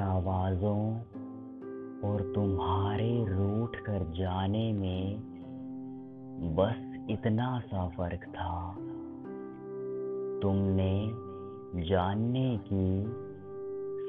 [0.00, 0.98] लफ्ज़ों
[2.10, 5.20] और तुम्हारे रूठ कर जाने में
[6.56, 8.72] बस इतना सा फ़र्क था।
[10.42, 11.10] तुमने
[11.88, 13.04] जानने की,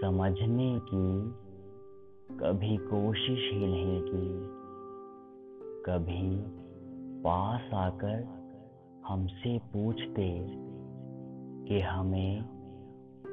[0.01, 1.31] समझने की
[2.37, 4.59] कभी कोशिश ही नहीं की।
[5.85, 6.37] कभी
[7.21, 8.27] पास आकर
[9.07, 10.47] हमसे पूछते
[11.67, 12.43] कि हमें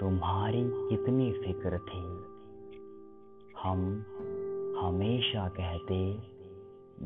[0.00, 2.15] तुम्हारी कितनी फ़िक्र थी।
[3.62, 4.04] हम
[4.80, 6.14] हमेशा कहते,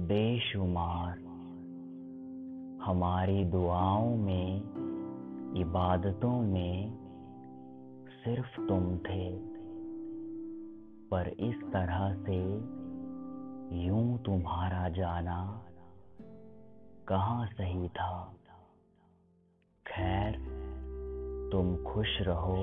[0.01, 1.19] बेशुमार।
[2.83, 4.57] हमारी दुआओं में,
[5.57, 6.99] इबादतों में
[8.25, 9.37] सिर्फ़ तुम थे।
[11.09, 12.55] पर इस तरह से
[13.87, 15.63] यूँ तुम्हारा जाना
[17.09, 18.35] कहाँ सही था?
[19.87, 20.33] खैर,
[21.53, 22.57] तुम खुश रहो।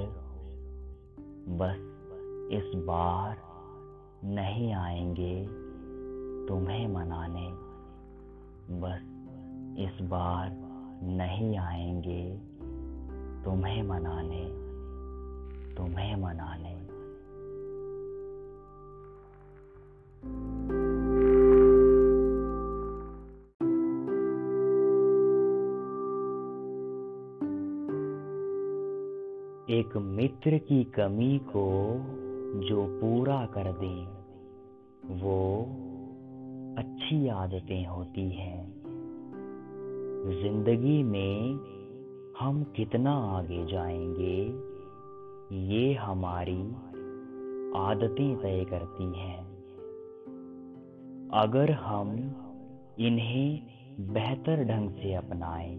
[1.49, 1.93] बस
[2.51, 3.46] इस बार
[4.25, 5.47] नहीं आएँगे
[6.47, 7.47] तुम्हें मनाने।
[8.79, 9.01] बस
[9.79, 10.49] इस बार
[11.03, 12.37] नहीं आएँगे
[13.45, 14.67] तुम्हें मनाने
[15.75, 16.87] तुम्हें मनाने।
[29.79, 31.67] एक मित्र की कमी को
[32.55, 34.05] जो पूरा कर दे,
[35.23, 35.61] वो
[36.77, 38.77] अच्छी आदतें होती हैं।
[40.41, 41.59] ज़िंदगी में
[42.39, 44.67] हम कितना आगे जाएँगे,
[45.55, 46.61] ये हमारी
[47.79, 49.47] आदतें तय करती हैं।
[51.33, 52.11] अगर हम
[52.99, 53.61] इन्हें
[54.13, 55.77] बेहतर ढंग से अपनाएँ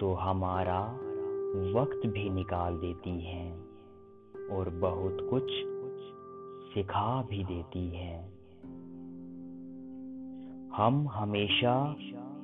[0.00, 0.84] तो हमारा
[1.80, 3.69] वक्त भी निकाल देती हैं।
[4.70, 5.46] बहुत कुछ
[6.74, 8.40] सिखा भी देती है।
[10.76, 11.96] हम हमेशा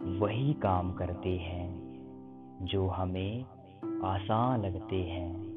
[0.03, 1.87] वही काम करते हैं
[2.63, 3.45] जो हमें
[4.05, 5.57] आसान लगते हैं।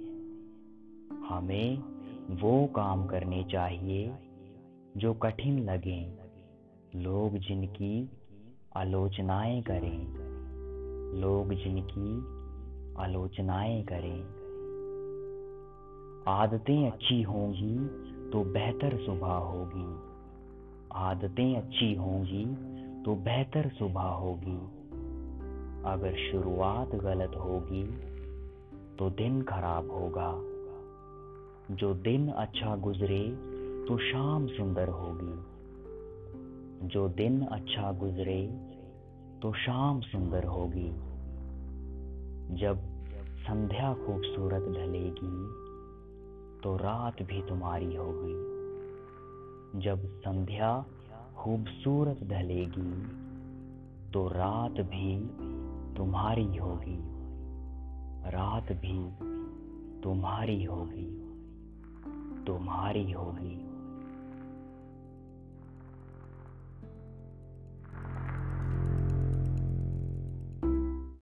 [1.29, 1.77] हमें
[2.41, 4.15] वो काम करने चाहिए
[4.97, 6.19] जो कठिन लगे।
[6.95, 8.09] लोग जिनकी
[8.75, 10.07] आलोचनाएँ करें,
[11.21, 12.39] लोग जिनकी
[13.03, 14.48] आलोचनाएँ करें।
[16.29, 17.77] आदतें अच्छी होंगी
[18.29, 20.09] तो बेहतर सुबह होगी।
[20.93, 22.45] आदतें अच्छी होंगी
[23.03, 24.57] तो बेहतर सुबह होगी।
[25.85, 27.83] अगर शुरुआत गलत होगी
[28.99, 30.31] तो दिन खराब होगा।
[31.75, 33.23] जो दिन अच्छा गुजरे
[33.87, 35.33] तो शाम सुंदर होगी।
[36.87, 38.41] जो दिन अच्छा गुजरे
[39.41, 40.89] तो शाम सुंदर होगी।
[42.55, 42.77] जब
[43.37, 45.68] संध्या खूबसूरत ढलेगी
[46.63, 48.49] तो रात भी तुम्हारी होगी
[49.79, 50.85] जब संध्या
[51.37, 53.19] खूबसूरत ढलेगी
[54.11, 55.27] तो रात भी
[55.97, 56.99] तुम्हारी होगी।
[58.31, 59.11] रात भी
[60.01, 61.25] तुम्हारी होगी।
[62.45, 63.68] तुम्हारी होगी।